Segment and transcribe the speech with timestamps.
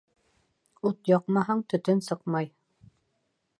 [0.91, 2.51] Ут яҡмаһаң, төтөн сыҡмай.